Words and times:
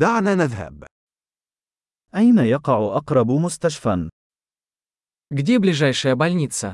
دعنا 0.00 0.35
نذهب. 0.35 0.85
أين 2.15 2.37
يقع 2.37 2.97
أقرب 2.97 3.31
مستشفى؟ 3.31 4.09
Где 5.33 5.59
ближайшая 5.59 6.15
больница? 6.15 6.73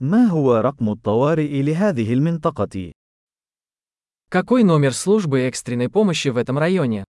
ما 0.00 0.26
هو 0.26 0.56
رقم 0.56 0.88
الطوارئ 0.88 1.62
لهذه 1.62 2.12
المنطقة؟ 2.12 2.92
Какой 4.30 4.64
номер 4.64 4.92
службы 4.92 5.40
экстренной 5.40 5.88
помощи 5.90 6.28
в 6.28 6.36
этом 6.36 6.58
районе? 6.58 7.04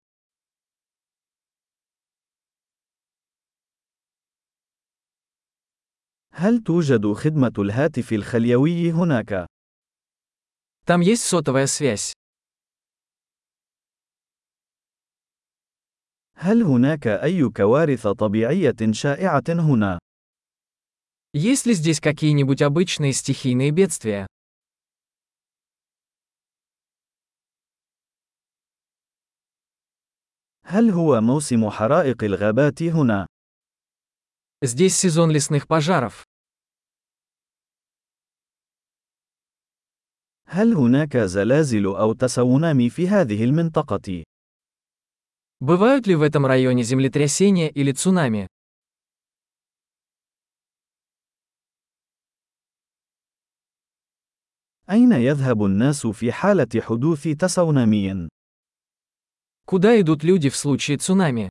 هل 6.34 6.64
توجد 6.64 7.14
خدمة 7.14 7.54
الهاتف 7.58 8.14
الخليوي 8.14 8.92
هناك؟ 8.92 9.48
Там 10.87 11.01
есть 11.01 11.23
сотовая 11.25 11.67
связь. 11.67 12.13
هل 16.37 16.63
هناك 16.63 17.07
أي 17.07 17.49
كوارث 17.49 18.07
طبيعية 18.07 18.93
شائعة 18.93 19.45
هنا؟ 19.49 19.99
Есть 21.35 21.67
ли 21.67 21.73
здесь 21.75 22.01
какие-нибудь 22.01 22.63
обычные 22.63 23.13
стихийные 23.13 23.71
бедствия? 23.71 24.27
هل 30.65 30.91
هو 30.91 31.21
موسم 31.21 31.71
حرائق 31.71 32.25
الغابات 32.25 32.83
هنا؟ 32.83 33.27
Здесь 34.63 34.97
сезон 34.97 35.31
лесных 35.31 35.67
пожаров. 35.67 36.25
هل 40.57 40.75
هناك 40.75 41.17
زلازل 41.17 41.87
أو 41.87 42.13
تسونامي 42.13 42.91
في 42.91 43.09
هذه 43.09 43.45
المنطقة؟ 43.45 44.23
Бывают 45.61 46.07
ли 46.07 46.15
в 46.15 46.23
этом 46.23 46.45
районе 46.45 46.83
землетрясения 46.83 47.69
или 47.69 47.93
цунами? 47.93 48.49
أين 54.91 55.13
يذهب 55.13 55.65
الناس 55.65 56.07
في 56.07 56.33
حالة 56.33 56.69
حدوث 56.81 57.29
تسونامي؟ 57.29 58.29
Куда 59.65 60.01
идут 60.01 60.25
люди 60.25 60.49
в 60.51 60.57
случае 60.57 60.99
цунами? 60.99 61.49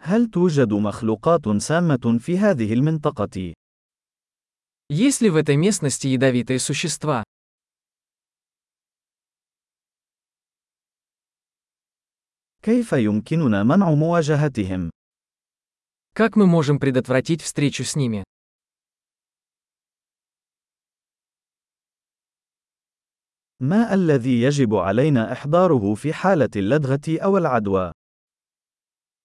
هل 0.00 0.30
توجد 0.30 0.72
مخلوقات 0.72 1.48
سامة 1.48 2.18
في 2.18 2.38
هذه 2.38 2.72
المنطقة؟ 2.72 3.54
Есть 4.88 5.20
ли 5.22 5.30
в 5.30 5.36
этой 5.36 5.56
местности 5.56 6.06
ядовитые 6.06 6.58
существа? 6.58 7.24
كيف 12.62 12.92
يمكننا 12.92 13.62
منع 13.62 13.90
مواجهتهم؟ 13.90 14.90
Как 16.14 16.36
мы 16.36 16.46
можем 16.46 16.78
предотвратить 16.78 17.42
встречу 17.42 17.84
с 17.84 17.96
ними? 17.96 18.24
ما 23.60 23.94
الذي 23.94 24.42
يجب 24.42 24.74
علينا 24.74 25.32
إحضاره 25.32 25.94
في 25.94 26.12
حالة 26.12 26.50
اللدغة 26.56 27.18
أو 27.24 27.38
العدوى؟ 27.38 27.92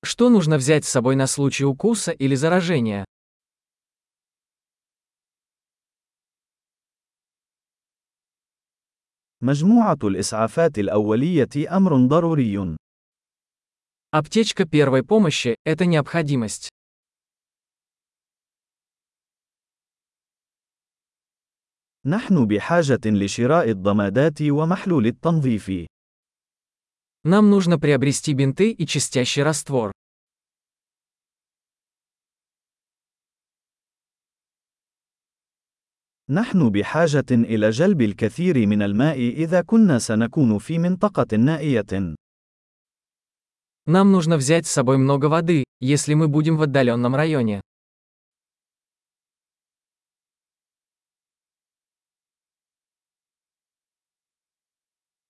Что 0.03 0.30
нужно 0.30 0.58
взять 0.58 0.86
с 0.86 0.89
собой 0.89 1.16
на 1.16 1.28
случай 1.28 1.66
укуса 1.66 2.11
или 2.11 2.36
заражения? 2.36 3.05
مجموعة 9.44 9.97
الإسعافات 10.03 10.80
الأولية 10.80 11.50
أمر 11.78 12.08
ضروري. 12.08 12.75
Аптечка 14.11 14.65
первой 14.65 15.04
помощи – 15.04 15.65
это 15.65 15.86
необходимость. 15.86 16.70
نحن 22.05 22.48
بحاجة 22.48 22.99
لشراء 23.05 23.70
الضمادات 23.70 24.42
ومحلول 24.42 25.08
التنظيف. 25.08 25.87
Нам 27.23 27.49
нужно 27.49 27.77
приобрести 27.77 28.33
бинты 28.33 28.71
и 28.71 28.87
чистящий 28.87 29.43
раствор. 29.43 29.92
نحن 36.30 36.70
بحاجة 36.70 37.26
إلى 37.32 37.70
جلب 37.70 38.02
الكثير 38.02 38.67
من 38.67 38.82
الماء 38.82 39.17
إذا 39.17 39.61
كنا 39.61 39.99
سنكون 39.99 40.58
في 40.58 40.77
منطقة 40.77 41.37
نائية. 41.37 42.15
Нам 43.87 44.11
нужно 44.11 44.37
взять 44.37 44.67
с 44.67 44.71
собой 44.71 44.98
много 44.98 45.26
воды, 45.26 45.64
если 45.82 46.14
мы 46.14 46.27
будем 46.27 46.58
в 46.58 46.61
отдаленном 46.61 47.15
районе. 47.15 47.61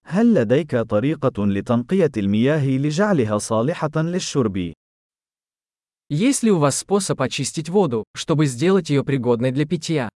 هل 0.04 0.34
لديك 0.34 0.76
طريقة 0.76 1.46
لتنقية 1.46 2.12
المياه 2.18 2.68
لجعلها 2.68 3.38
صالحة 3.38 3.92
للشرب؟ 3.96 4.74
Есть 6.10 6.44
ли 6.44 6.52
у 6.52 6.58
вас 6.58 6.80
способ 6.80 7.22
очистить 7.22 7.70
воду, 7.70 8.04
чтобы 8.16 8.48
сделать 8.48 8.90
ее 8.90 9.06
пригодной 9.06 9.52
для 9.52 9.66
питья? 9.66 10.10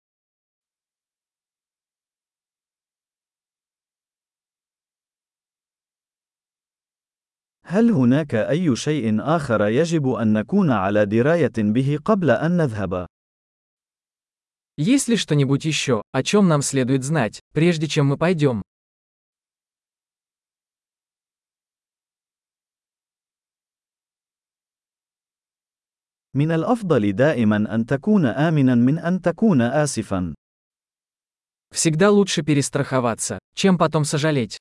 هل 7.65 7.91
هناك 7.91 8.35
أي 8.35 8.75
شيء 8.75 9.21
آخر 9.21 9.67
يجب 9.67 10.09
أن 10.09 10.33
نكون 10.33 10.71
على 10.71 11.05
دراية 11.05 11.53
به 11.57 11.99
قبل 12.05 12.29
أن 12.31 12.57
نذهب؟ 12.57 13.05
Есть 14.77 15.09
ли 15.09 15.15
что-нибудь 15.15 15.65
еще, 15.65 16.01
о 16.11 16.23
чем 16.23 16.47
нам 16.47 16.61
следует 16.61 17.03
знать, 17.03 17.39
прежде 17.53 17.87
чем 17.87 18.07
мы 18.07 18.17
пойдем? 18.17 18.61
من 26.33 26.51
الأفضل 26.51 27.13
دائما 27.13 27.75
أن 27.75 27.85
تكون 27.85 28.25
آمنا 28.25 28.75
من 28.75 28.99
أن 28.99 29.21
تكون 29.21 29.61
آسفا. 29.61 30.33
Всегда 31.73 32.11
лучше 32.11 32.43
перестраховаться, 32.43 33.39
чем 33.55 33.77
потом 33.77 34.03
сожалеть. 34.03 34.57